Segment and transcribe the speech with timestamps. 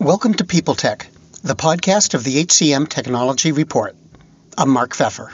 [0.00, 1.08] Welcome to People Tech,
[1.42, 3.96] the podcast of the HCM Technology Report.
[4.56, 5.32] I'm Mark Feffer.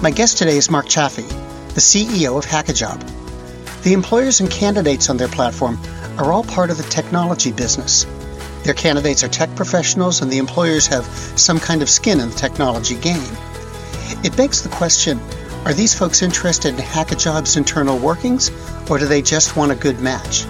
[0.00, 1.28] My guest today is Mark Chaffey,
[1.74, 3.82] the CEO of Hackajob.
[3.82, 5.78] The employers and candidates on their platform
[6.16, 8.06] are all part of the technology business.
[8.64, 11.04] Their candidates are tech professionals, and the employers have
[11.38, 13.36] some kind of skin in the technology game.
[14.24, 15.20] It begs the question
[15.66, 18.50] are these folks interested in Hackajob's internal workings,
[18.88, 20.44] or do they just want a good match?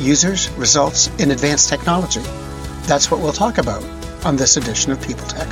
[0.00, 2.20] Users, results, and advanced technology.
[2.88, 3.84] That's what we'll talk about
[4.24, 5.46] on this edition of People Tech.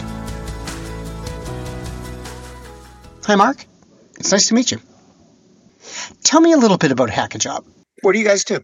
[3.26, 3.64] Hi, Mark.
[4.18, 4.80] It's nice to meet you.
[6.24, 7.64] Tell me a little bit about Hackajob.
[8.02, 8.62] What do you guys do?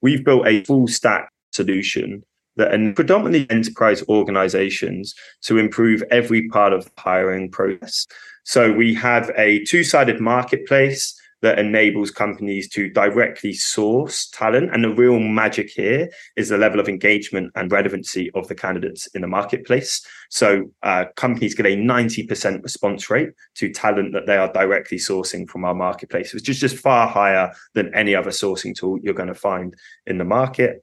[0.00, 2.24] We've built a full stack solution
[2.58, 8.06] that and predominantly enterprise organizations to improve every part of the hiring process.
[8.44, 14.74] So we have a two-sided marketplace that enables companies to directly source talent.
[14.74, 19.06] And the real magic here is the level of engagement and relevancy of the candidates
[19.08, 20.04] in the marketplace.
[20.30, 25.48] So uh, companies get a 90% response rate to talent that they are directly sourcing
[25.48, 29.28] from our marketplace, which is just far higher than any other sourcing tool you're going
[29.28, 29.74] to find
[30.06, 30.82] in the market.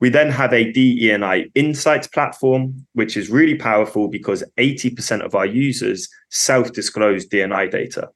[0.00, 5.46] We then have a DE&I insights platform, which is really powerful because 80% of our
[5.46, 8.08] users self-disclose D&I data.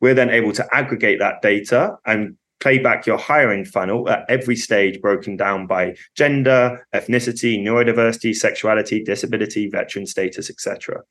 [0.00, 4.56] We're then able to aggregate that data and play back your hiring funnel at every
[4.56, 11.02] stage, broken down by gender, ethnicity, neurodiversity, sexuality, disability, veteran status, etc.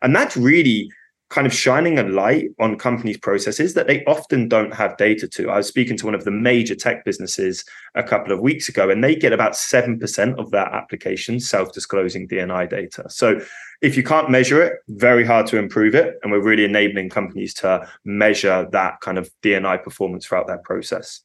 [0.00, 0.90] And that's really
[1.32, 5.50] kind of shining a light on companies' processes that they often don't have data to.
[5.50, 8.90] I was speaking to one of the major tech businesses a couple of weeks ago,
[8.90, 13.06] and they get about 7% of their applications self disclosing D&I data.
[13.08, 13.40] So
[13.80, 16.16] if you can't measure it, very hard to improve it.
[16.22, 21.22] And we're really enabling companies to measure that kind of D&I performance throughout their process.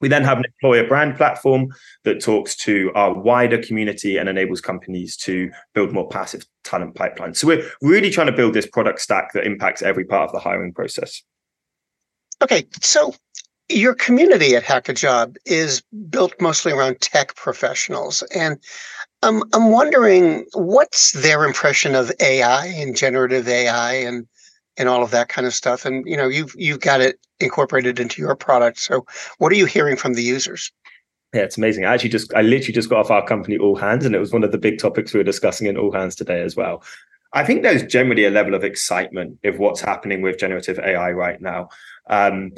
[0.00, 1.68] We then have an employer brand platform
[2.02, 7.34] that talks to our wider community and enables companies to build more passive talent pipeline.
[7.34, 10.40] So we're really trying to build this product stack that impacts every part of the
[10.40, 11.22] hiring process.
[12.42, 13.14] Okay, so
[13.68, 18.58] your community at Hackajob is built mostly around tech professionals, and
[19.22, 24.26] I'm I'm wondering what's their impression of AI and generative AI and
[24.76, 25.84] and all of that kind of stuff.
[25.84, 28.78] And you know, you've you've got it incorporated into your product.
[28.78, 29.04] So,
[29.38, 30.72] what are you hearing from the users?
[31.34, 31.84] Yeah, it's amazing.
[31.84, 34.32] I actually just I literally just got off our company All Hands, and it was
[34.32, 36.82] one of the big topics we were discussing in All Hands today as well.
[37.34, 41.40] I think there's generally a level of excitement of what's happening with generative AI right
[41.40, 41.68] now.
[42.08, 42.52] Um,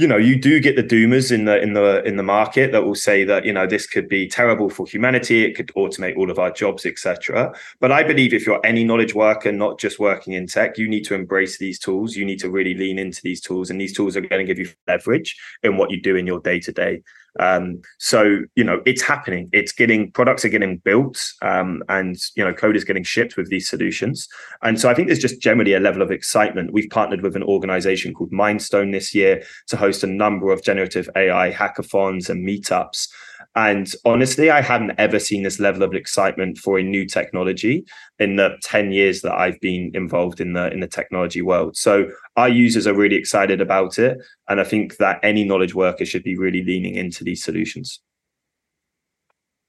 [0.00, 2.84] you know you do get the doomers in the in the in the market that
[2.84, 6.30] will say that you know this could be terrible for humanity it could automate all
[6.30, 10.32] of our jobs etc but i believe if you're any knowledge worker not just working
[10.32, 13.40] in tech you need to embrace these tools you need to really lean into these
[13.40, 16.26] tools and these tools are going to give you leverage in what you do in
[16.26, 17.02] your day to day
[17.38, 19.48] um, so you know it's happening.
[19.52, 23.48] It's getting products are getting built, um, and you know code is getting shipped with
[23.48, 24.28] these solutions.
[24.62, 26.72] And so I think there's just generally a level of excitement.
[26.72, 31.08] We've partnered with an organization called Mindstone this year to host a number of generative
[31.16, 33.08] AI hackathons and meetups.
[33.56, 37.84] And honestly, I hadn't ever seen this level of excitement for a new technology
[38.18, 41.76] in the 10 years that I've been involved in the in the technology world.
[41.76, 44.18] So our users are really excited about it.
[44.48, 48.00] And I think that any knowledge worker should be really leaning into these solutions.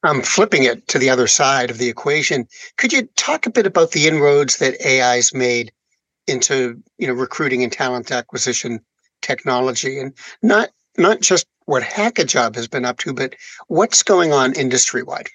[0.03, 2.47] I'm flipping it to the other side of the equation.
[2.78, 5.72] Could you talk a bit about the inroads that AI's made
[6.28, 8.80] into you know recruiting and talent acquisition
[9.22, 13.34] technology and not not just what Hackajob has been up to, but
[13.68, 15.30] what's going on industry wide?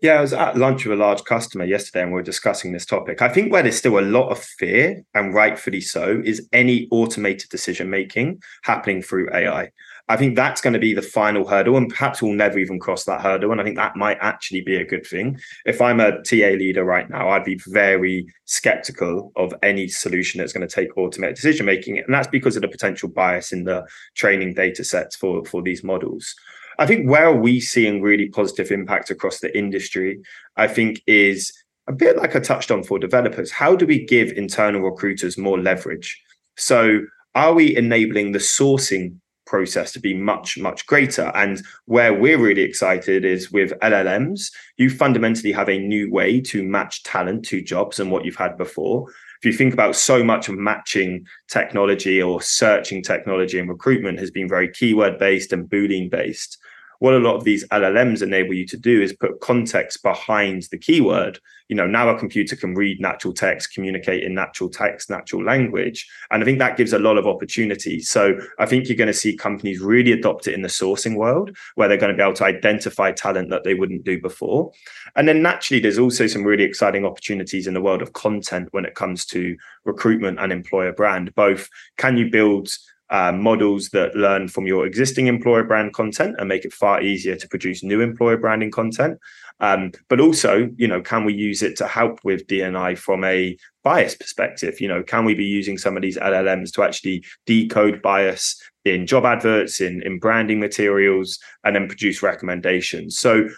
[0.00, 2.86] Yeah, I was at lunch with a large customer yesterday and we were discussing this
[2.86, 3.20] topic.
[3.20, 7.50] I think where there's still a lot of fear, and rightfully so, is any automated
[7.50, 9.70] decision making happening through AI.
[10.10, 13.04] I think that's going to be the final hurdle, and perhaps we'll never even cross
[13.04, 13.52] that hurdle.
[13.52, 15.38] And I think that might actually be a good thing.
[15.66, 20.52] If I'm a TA leader right now, I'd be very skeptical of any solution that's
[20.52, 23.86] going to take automated decision making, and that's because of the potential bias in the
[24.14, 26.34] training data sets for for these models.
[26.78, 30.20] I think where we seeing really positive impact across the industry?
[30.56, 31.52] I think is
[31.88, 33.50] a bit like I touched on for developers.
[33.50, 36.22] How do we give internal recruiters more leverage?
[36.56, 37.00] So
[37.34, 39.16] are we enabling the sourcing
[39.48, 41.32] process to be much much greater.
[41.34, 46.62] And where we're really excited is with llms you fundamentally have a new way to
[46.62, 49.08] match talent to jobs and what you've had before.
[49.40, 54.30] If you think about so much of matching technology or searching technology and recruitment has
[54.30, 56.58] been very keyword based and boolean based
[56.98, 60.78] what a lot of these LLMs enable you to do is put context behind the
[60.78, 61.38] keyword.
[61.68, 66.08] You know, now a computer can read natural text, communicate in natural text, natural language.
[66.30, 68.00] And I think that gives a lot of opportunity.
[68.00, 71.56] So I think you're going to see companies really adopt it in the sourcing world,
[71.74, 74.72] where they're going to be able to identify talent that they wouldn't do before.
[75.14, 78.86] And then naturally, there's also some really exciting opportunities in the world of content when
[78.86, 81.34] it comes to recruitment and employer brand.
[81.34, 81.68] Both
[81.98, 82.70] can you build
[83.10, 87.36] uh, models that learn from your existing employer brand content and make it far easier
[87.36, 89.18] to produce new employer branding content.
[89.60, 93.56] Um, but also, you know, can we use it to help with DNI from a
[93.82, 94.80] bias perspective?
[94.80, 99.06] You know, can we be using some of these LLMs to actually decode bias in
[99.06, 103.18] job adverts, in in branding materials, and then produce recommendations?
[103.18, 103.48] So,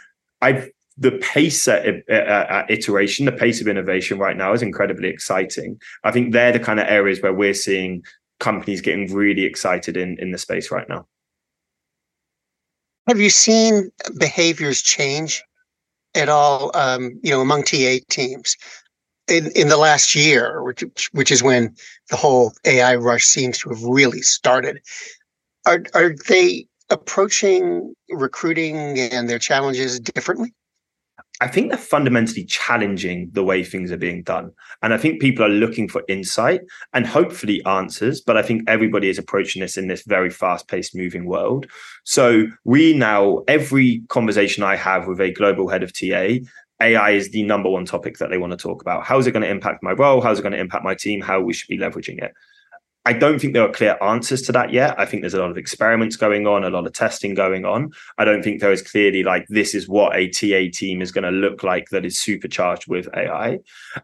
[0.41, 0.71] I
[1.01, 5.81] the pace at, at, iteration, the pace of innovation right now is incredibly exciting.
[6.05, 8.03] I think they're the kind of areas where we're seeing
[8.41, 11.07] companies getting really excited in in the space right now.
[13.07, 15.43] Have you seen behaviors change
[16.15, 16.71] at all?
[16.75, 18.57] Um, you know, among TA teams
[19.29, 20.83] in in the last year, which
[21.13, 21.75] which is when
[22.11, 24.81] the whole AI rush seems to have really started.
[25.67, 30.53] Are are they approaching recruiting and their challenges differently?
[31.43, 34.53] I think they're fundamentally challenging the way things are being done.
[34.83, 36.61] And I think people are looking for insight
[36.93, 38.21] and hopefully answers.
[38.21, 41.67] But I think everybody is approaching this in this very fast paced moving world.
[42.05, 46.41] So we now, every conversation I have with a global head of TA,
[46.83, 49.05] AI is the number one topic that they want to talk about.
[49.05, 50.21] How is it going to impact my role?
[50.21, 51.23] How is it going to impact my team?
[51.23, 52.33] How we should be leveraging it.
[53.07, 54.99] I don't think there are clear answers to that yet.
[54.99, 57.93] I think there's a lot of experiments going on, a lot of testing going on.
[58.19, 61.25] I don't think there is clearly like this is what a TA team is going
[61.25, 63.59] to look like that is supercharged with AI.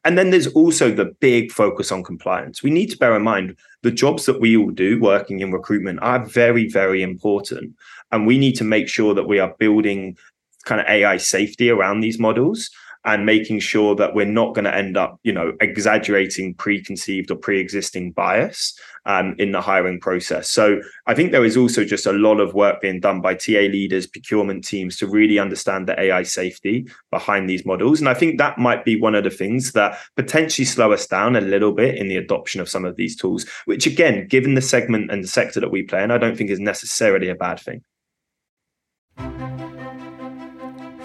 [0.07, 2.63] And then there's also the big focus on compliance.
[2.63, 5.99] We need to bear in mind the jobs that we all do working in recruitment
[6.01, 7.75] are very, very important.
[8.13, 10.17] And we need to make sure that we are building
[10.65, 12.71] kind of AI safety around these models
[13.07, 17.37] and making sure that we're not going to end up, you know, exaggerating preconceived or
[17.37, 18.77] pre-existing bias
[19.07, 20.51] um, in the hiring process.
[20.51, 23.69] So I think there is also just a lot of work being done by TA
[23.71, 28.01] leaders, procurement teams to really understand the AI safety behind these models.
[28.01, 31.37] And I think that might be one of the things that potentially slow us down
[31.37, 34.63] a little bit in the adoption of some of these tools, which again, given the
[34.63, 37.61] segment and the sector that we play in, I don't think is necessarily a bad
[37.61, 37.83] thing.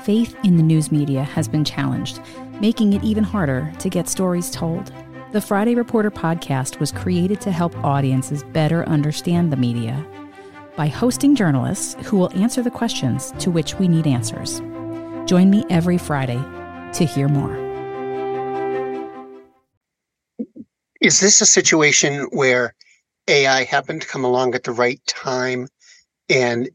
[0.03, 2.19] Faith in the news media has been challenged,
[2.59, 4.91] making it even harder to get stories told.
[5.31, 10.05] The Friday Reporter podcast was created to help audiences better understand the media
[10.75, 14.59] by hosting journalists who will answer the questions to which we need answers.
[15.25, 16.41] Join me every Friday
[16.93, 17.55] to hear more.
[20.99, 22.75] Is this a situation where
[23.27, 25.67] AI happened to come along at the right time
[26.29, 26.69] and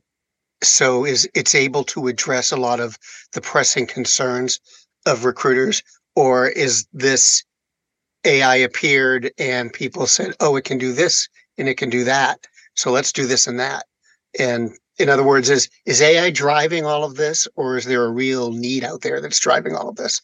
[0.66, 2.98] so is it's able to address a lot of
[3.32, 4.60] the pressing concerns
[5.06, 5.82] of recruiters?
[6.14, 7.44] Or is this
[8.24, 11.28] ai appeared and people said oh it can do this
[11.58, 12.46] and it can do that.
[12.74, 13.86] So let's do this and that.
[14.38, 18.10] And in other words is is ai driving all of this or is there a
[18.10, 20.20] real need out there that's driving all of this?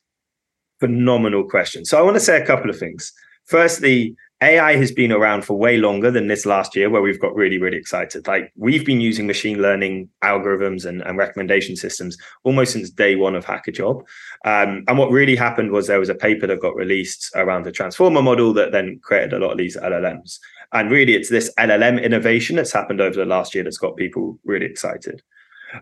[0.80, 1.84] Phenomenal question.
[1.84, 3.12] So i want to say a couple of things.
[3.44, 7.34] Firstly AI has been around for way longer than this last year, where we've got
[7.34, 8.26] really, really excited.
[8.26, 13.36] Like we've been using machine learning algorithms and, and recommendation systems almost since day one
[13.36, 14.00] of Hackajob.
[14.44, 17.72] Um, and what really happened was there was a paper that got released around the
[17.72, 20.40] transformer model that then created a lot of these LLMs.
[20.72, 24.38] And really, it's this LLM innovation that's happened over the last year that's got people
[24.44, 25.22] really excited.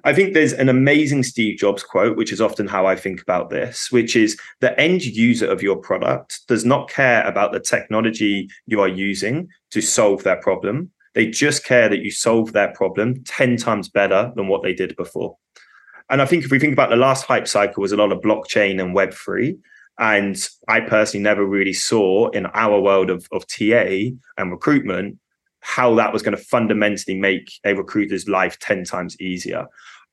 [0.04, 3.50] I think there's an amazing Steve Jobs quote, which is often how I think about
[3.50, 8.48] this, which is the end user of your product does not care about the technology
[8.66, 10.90] you are using to solve their problem.
[11.14, 14.94] They just care that you solve their problem 10 times better than what they did
[14.96, 15.36] before.
[16.08, 18.20] And I think if we think about the last hype cycle was a lot of
[18.20, 19.58] blockchain and Web3.
[19.98, 25.18] And I personally never really saw in our world of, of TA and recruitment
[25.60, 29.66] how that was going to fundamentally make a recruiter's life 10 times easier.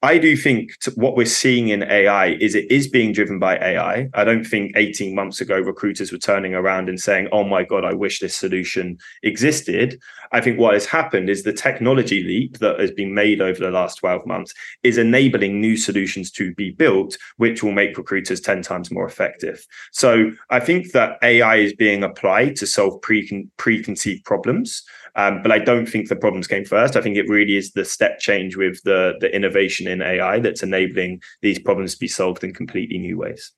[0.04, 4.10] I do think what we're seeing in AI is it is being driven by AI.
[4.13, 7.84] I don't think 18 months ago recruiters were turning around and saying, oh my God,
[7.84, 10.00] I wish this solution existed.
[10.31, 13.72] I think what has happened is the technology leap that has been made over the
[13.72, 14.53] last 12 months
[14.84, 19.65] is enabling new solutions to be built, which will make recruiters 10 times more effective.
[19.91, 24.84] So I think that AI is being applied to solve pre- preconceived problems.
[25.15, 26.96] Um, but I don't think the problems came first.
[26.96, 30.62] I think it really is the step change with the, the innovation in AI that's
[30.62, 33.51] enabling these problems to be solved in completely new ways.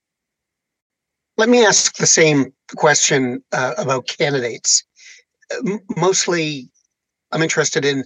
[1.38, 4.84] Let me ask the same question uh, about candidates.
[5.96, 6.70] Mostly,
[7.32, 8.04] I'm interested in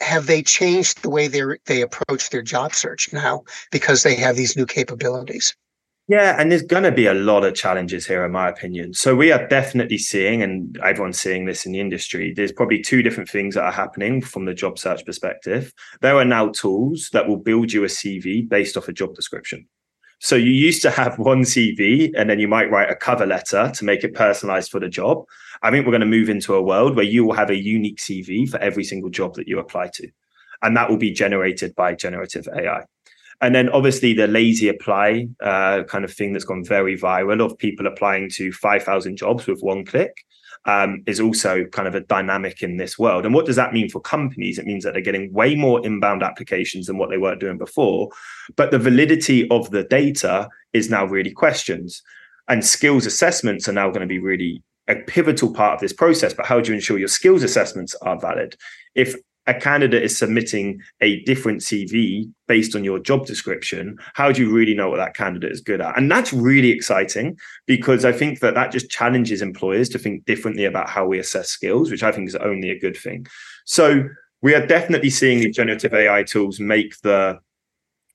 [0.00, 3.42] have they changed the way they they approach their job search now
[3.72, 5.54] because they have these new capabilities?
[6.08, 8.94] Yeah, and there's going to be a lot of challenges here, in my opinion.
[8.94, 12.32] So we are definitely seeing, and everyone's seeing this in the industry.
[12.34, 15.70] There's probably two different things that are happening from the job search perspective.
[16.00, 19.68] There are now tools that will build you a CV based off a job description.
[20.20, 23.70] So you used to have one CV, and then you might write a cover letter
[23.74, 25.24] to make it personalized for the job.
[25.62, 27.98] I think we're going to move into a world where you will have a unique
[27.98, 30.08] CV for every single job that you apply to,
[30.62, 32.84] and that will be generated by generative AI.
[33.40, 37.56] And then obviously the lazy apply uh, kind of thing that's gone very viral of
[37.56, 40.24] people applying to 5,000 jobs with one click
[40.68, 43.24] um, is also kind of a dynamic in this world.
[43.24, 44.58] And what does that mean for companies?
[44.58, 48.10] It means that they're getting way more inbound applications than what they were doing before.
[48.54, 51.90] But the validity of the data is now really questioned.
[52.48, 56.34] And skills assessments are now going to be really a pivotal part of this process.
[56.34, 58.54] But how do you ensure your skills assessments are valid?
[58.94, 59.16] If
[59.48, 64.54] a candidate is submitting a different CV based on your job description, how do you
[64.54, 65.96] really know what that candidate is good at?
[65.96, 67.36] And that's really exciting
[67.66, 71.48] because I think that that just challenges employers to think differently about how we assess
[71.48, 73.26] skills, which I think is only a good thing.
[73.64, 74.04] So
[74.42, 77.38] we are definitely seeing the generative AI tools make the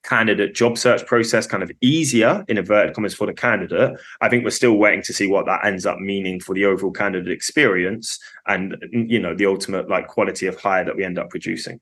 [0.04, 3.98] candidate job search process kind of easier in inverted commas for the candidate.
[4.22, 6.92] I think we're still waiting to see what that ends up meaning for the overall
[6.92, 11.18] candidate experience and mm, you know the ultimate like quality of hire that we end
[11.18, 11.80] up producing.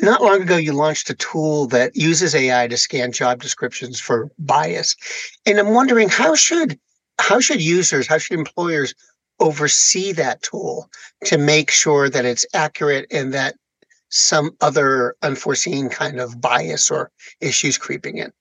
[0.00, 4.30] Not long ago you launched a tool that uses ai to scan job descriptions for
[4.38, 4.94] bias.
[5.46, 6.78] And i'm wondering how should
[7.18, 8.94] how should users how should employers
[9.40, 10.90] oversee that tool
[11.24, 13.54] to make sure that it's accurate and that
[14.10, 17.10] some other unforeseen kind of bias or
[17.40, 18.32] issues creeping in?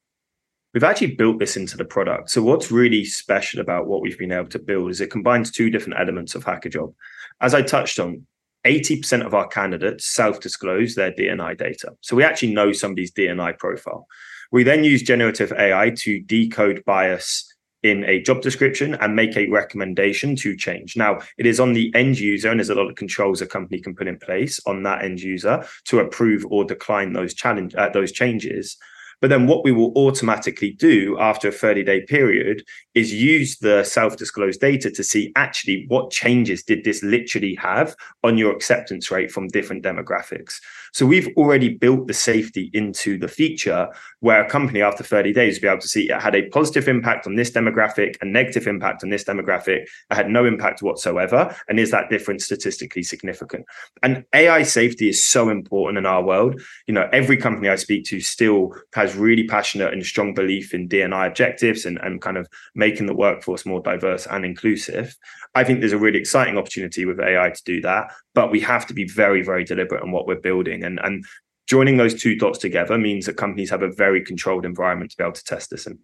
[0.74, 2.30] We've actually built this into the product.
[2.30, 5.70] So, what's really special about what we've been able to build is it combines two
[5.70, 6.94] different elements of Hackajob.
[7.42, 8.26] As I touched on,
[8.66, 11.94] 80% of our candidates self disclose their DNI data.
[12.02, 14.08] So, we actually know somebody's DNI profile.
[14.52, 17.52] We then use generative AI to decode bias
[17.84, 20.98] in a job description and make a recommendation to change.
[20.98, 23.80] Now, it is on the end user, and there's a lot of controls a company
[23.80, 27.90] can put in place on that end user to approve or decline those challenge uh,
[27.90, 28.78] those changes.
[29.22, 33.84] But then what we will automatically do after a 30 day period is use the
[33.84, 39.10] self disclosed data to see actually what changes did this literally have on your acceptance
[39.12, 40.60] rate from different demographics.
[40.94, 43.88] So we've already built the safety into the feature
[44.22, 46.88] where a company after 30 days will be able to see it had a positive
[46.88, 51.56] impact on this demographic, a negative impact on this demographic, it had no impact whatsoever.
[51.68, 53.66] And is that difference statistically significant?
[54.02, 56.60] And AI safety is so important in our world.
[56.88, 60.90] You know, every company I speak to still has really passionate and strong belief in
[60.90, 65.16] DNI objectives and, and kind of making the workforce more diverse and inclusive.
[65.56, 68.86] I think there's a really exciting opportunity with AI to do that, but we have
[68.88, 70.84] to be very, very deliberate on what we're building.
[70.84, 71.26] And, and
[71.68, 75.24] joining those two dots together means that companies have a very controlled environment to be
[75.24, 76.00] able to test this in.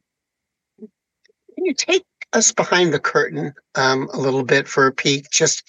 [0.80, 5.30] Can you take us behind the curtain um, a little bit for a peek?
[5.30, 5.64] Just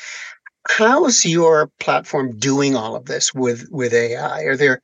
[0.68, 4.42] how's your platform doing all of this with with AI?
[4.42, 4.82] Are there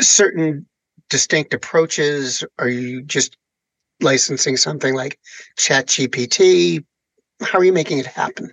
[0.00, 0.66] certain
[1.08, 2.44] distinct approaches?
[2.58, 3.36] Are you just
[4.00, 5.18] licensing something like
[5.58, 6.84] ChatGPT?
[7.42, 8.52] How are you making it happen?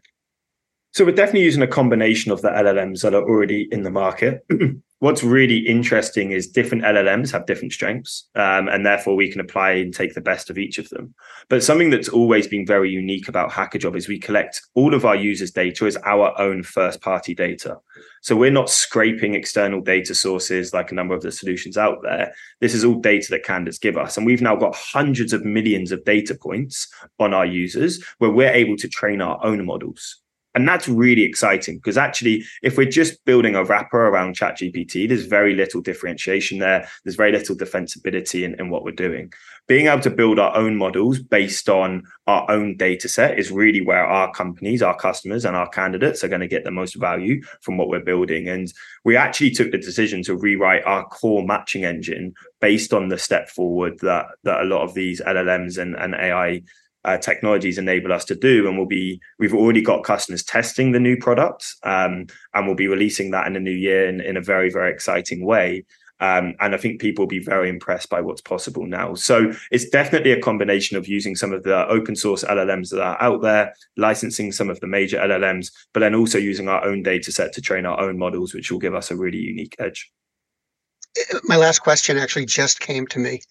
[0.93, 4.45] So we're definitely using a combination of the LLMs that are already in the market.
[4.99, 9.71] What's really interesting is different LLMs have different strengths, um, and therefore we can apply
[9.71, 11.13] and take the best of each of them.
[11.49, 15.15] But something that's always been very unique about Hackajob is we collect all of our
[15.15, 17.77] users' data as our own first-party data.
[18.21, 22.33] So we're not scraping external data sources like a number of the solutions out there.
[22.61, 25.91] This is all data that candidates give us, and we've now got hundreds of millions
[25.91, 26.87] of data points
[27.19, 30.21] on our users where we're able to train our own models.
[30.55, 35.25] And that's really exciting because actually, if we're just building a wrapper around ChatGPT, there's
[35.25, 36.87] very little differentiation there.
[37.03, 39.33] There's very little defensibility in, in what we're doing.
[39.67, 43.81] Being able to build our own models based on our own data set is really
[43.81, 47.41] where our companies, our customers, and our candidates are going to get the most value
[47.61, 48.47] from what we're building.
[48.47, 48.71] And
[49.03, 53.49] we actually took the decision to rewrite our core matching engine based on the step
[53.49, 56.61] forward that, that a lot of these LLMs and, and AI
[57.05, 58.67] uh, technologies enable us to do.
[58.67, 62.87] And we'll be we've already got customers testing the new products, um, and we'll be
[62.87, 65.85] releasing that in the new year in, in a very very exciting way.
[66.21, 69.15] Um, and I think people will be very impressed by what's possible now.
[69.15, 73.21] So it's definitely a combination of using some of the open source LLMs that are
[73.21, 77.33] out there, licensing some of the major LLMs, but then also using our own data
[77.33, 80.09] set to train our own models, which will give us a really unique edge.
[81.43, 83.41] My last question actually just came to me.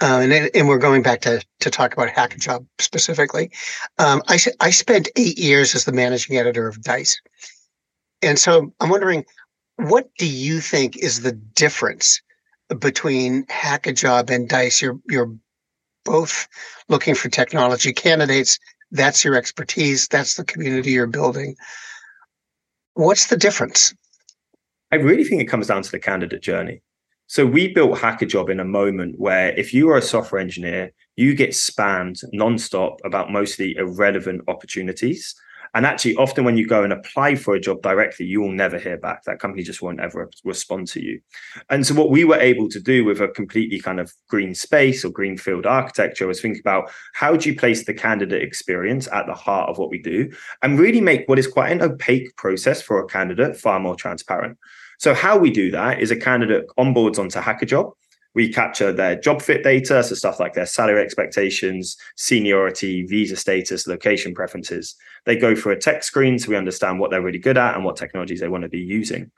[0.00, 3.50] Uh, and, and we're going back to, to talk about Hackajob specifically.
[3.98, 7.20] Um, I, I spent eight years as the managing editor of Dice.
[8.22, 9.24] And so I'm wondering,
[9.76, 12.20] what do you think is the difference
[12.78, 14.80] between Hackajob and Dice?
[14.80, 15.34] You're you're
[16.04, 16.48] both
[16.88, 18.58] looking for technology candidates.
[18.90, 20.08] That's your expertise.
[20.08, 21.56] That's the community you're building.
[22.94, 23.94] What's the difference?
[24.92, 26.82] I really think it comes down to the candidate journey.
[27.30, 31.36] So we built Hackajob in a moment where if you are a software engineer, you
[31.36, 35.36] get spammed nonstop about mostly irrelevant opportunities.
[35.72, 38.80] And actually, often when you go and apply for a job directly, you will never
[38.80, 39.22] hear back.
[39.22, 41.20] That company just won't ever respond to you.
[41.68, 45.04] And so, what we were able to do with a completely kind of green space
[45.04, 49.34] or greenfield architecture was think about how do you place the candidate experience at the
[49.34, 50.28] heart of what we do
[50.62, 54.58] and really make what is quite an opaque process for a candidate far more transparent.
[55.00, 57.92] So, how we do that is a candidate onboards onto Hackajob
[58.34, 63.86] we capture their job fit data, so stuff like their salary expectations, seniority, visa status,
[63.86, 64.94] location preferences.
[65.26, 67.84] They go for a tech screen so we understand what they're really good at and
[67.84, 69.30] what technologies they want to be using.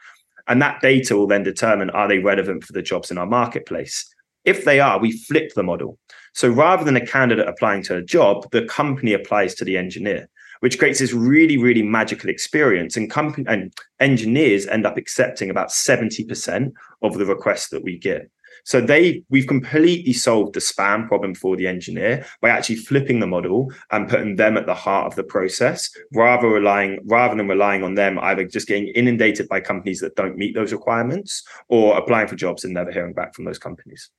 [0.47, 4.13] And that data will then determine are they relevant for the jobs in our marketplace?
[4.45, 5.99] If they are, we flip the model.
[6.35, 10.29] So rather than a candidate applying to a job, the company applies to the engineer,
[10.63, 12.97] which creates this really, really magical experience.
[12.97, 18.31] And company and engineers end up accepting about 70% of the requests that we get.
[18.65, 23.27] So they we've completely solved the spam problem for the engineer by actually flipping the
[23.27, 27.83] model and putting them at the heart of the process, rather relying rather than relying
[27.83, 32.29] on them either just getting inundated by companies that don't meet those requirements or applying
[32.29, 34.11] for jobs and never hearing back from those companies.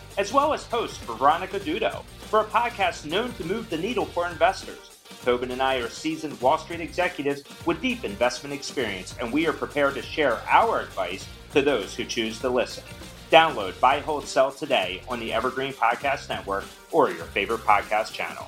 [0.17, 4.05] as well as host for Veronica Dudo, for a podcast known to move the needle
[4.05, 4.97] for investors.
[5.23, 9.53] Tobin and I are seasoned Wall Street executives with deep investment experience, and we are
[9.53, 12.83] prepared to share our advice to those who choose to listen.
[13.29, 18.47] Download Buy, Hold, Sell today on the Evergreen Podcast Network or your favorite podcast channel.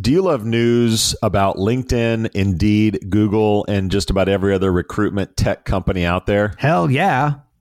[0.00, 5.64] Do you love news about LinkedIn, Indeed, Google, and just about every other recruitment tech
[5.64, 6.54] company out there?
[6.58, 7.34] Hell yeah.